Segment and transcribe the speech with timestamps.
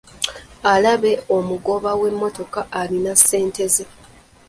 [0.73, 3.85] Alabe omugoba w'emmotoka alina ssente ze.